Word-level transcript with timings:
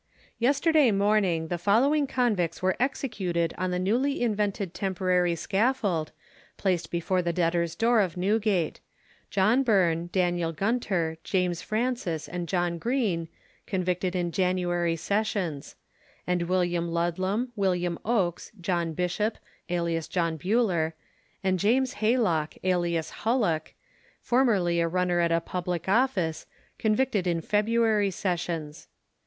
Yesterday 0.39 0.89
morning 0.89 1.49
the 1.49 1.59
following 1.59 2.07
convicts 2.07 2.59
were 2.59 2.75
executed 2.79 3.53
on 3.55 3.69
the 3.69 3.77
newly 3.77 4.23
invented 4.23 4.73
temporary 4.73 5.35
scaffold, 5.35 6.11
placed 6.57 6.89
before 6.89 7.21
the 7.21 7.31
debtors' 7.31 7.75
door 7.75 7.99
of 8.01 8.17
Newgate: 8.17 8.79
John 9.29 9.61
Burn, 9.61 10.09
Daniel 10.11 10.53
Gunter, 10.53 11.19
James 11.23 11.61
Francis, 11.61 12.27
and 12.27 12.47
John 12.47 12.79
Green, 12.79 13.27
convicted 13.67 14.15
in 14.15 14.31
January 14.31 14.95
sessions; 14.95 15.75
and 16.25 16.49
William 16.49 16.87
Ludlam, 16.89 17.51
William 17.55 17.99
Oakes, 18.03 18.51
John 18.59 18.93
Bishop, 18.93 19.37
alias 19.69 20.07
John 20.07 20.35
Buller, 20.37 20.95
and 21.43 21.59
James 21.59 21.93
Haylock, 21.97 22.57
alias 22.63 23.11
Hullock, 23.23 23.75
formerly 24.19 24.79
a 24.79 24.87
runner 24.87 25.19
at 25.19 25.31
a 25.31 25.39
public 25.39 25.87
office, 25.87 26.47
convicted 26.79 27.27
in 27.27 27.39
February 27.39 28.09
sessions. 28.09 28.87